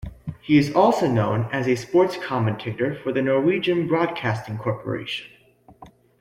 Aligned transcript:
He 0.41 0.57
is 0.57 0.73
also 0.73 1.05
known 1.07 1.47
as 1.51 1.67
a 1.67 1.75
sports 1.75 2.17
commentator 2.17 2.95
for 3.03 3.11
the 3.13 3.21
Norwegian 3.21 3.87
Broadcasting 3.87 4.57
Corporation. 4.57 5.27